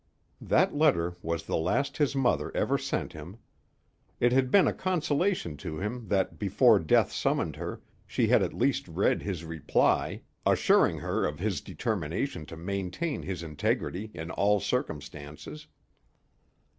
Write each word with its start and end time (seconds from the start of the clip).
That 0.41 0.73
letter 0.73 1.15
was 1.21 1.43
the 1.43 1.55
last 1.57 1.97
his 1.97 2.15
mother 2.15 2.51
ever 2.57 2.75
sent 2.79 3.13
him. 3.13 3.37
It 4.19 4.31
had 4.31 4.49
been 4.49 4.67
a 4.67 4.73
consolation 4.73 5.57
to 5.57 5.77
him 5.77 6.07
that 6.07 6.39
before 6.39 6.79
death 6.79 7.11
summoned 7.11 7.55
her, 7.57 7.83
she 8.07 8.25
had 8.27 8.41
at 8.41 8.51
least 8.55 8.87
read 8.87 9.21
his 9.21 9.45
reply, 9.45 10.23
assuring 10.43 10.97
her 11.01 11.27
of 11.27 11.37
his 11.37 11.61
determination 11.61 12.47
to 12.47 12.57
maintain 12.57 13.21
his 13.21 13.43
integrity 13.43 14.09
in 14.15 14.31
all 14.31 14.59
circumstances. 14.59 15.67